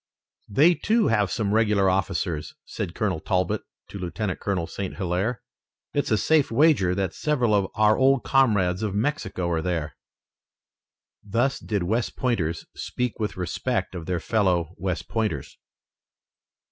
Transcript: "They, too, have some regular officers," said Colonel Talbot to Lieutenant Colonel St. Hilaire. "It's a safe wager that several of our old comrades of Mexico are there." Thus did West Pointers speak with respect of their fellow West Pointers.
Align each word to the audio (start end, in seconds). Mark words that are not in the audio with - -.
"They, 0.49 0.73
too, 0.73 1.09
have 1.09 1.29
some 1.29 1.53
regular 1.53 1.87
officers," 1.87 2.55
said 2.65 2.95
Colonel 2.95 3.19
Talbot 3.19 3.61
to 3.89 3.99
Lieutenant 3.99 4.39
Colonel 4.39 4.65
St. 4.65 4.95
Hilaire. 4.95 5.43
"It's 5.93 6.09
a 6.09 6.17
safe 6.17 6.49
wager 6.49 6.95
that 6.95 7.13
several 7.13 7.53
of 7.53 7.67
our 7.75 7.95
old 7.95 8.23
comrades 8.23 8.81
of 8.81 8.95
Mexico 8.95 9.47
are 9.51 9.61
there." 9.61 9.95
Thus 11.23 11.59
did 11.59 11.83
West 11.83 12.15
Pointers 12.17 12.65
speak 12.75 13.19
with 13.19 13.37
respect 13.37 13.93
of 13.93 14.07
their 14.07 14.19
fellow 14.19 14.73
West 14.79 15.07
Pointers. 15.07 15.59